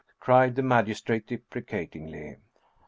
cried 0.19 0.55
the 0.55 0.63
magistrate 0.63 1.27
deprecatingly. 1.27 2.37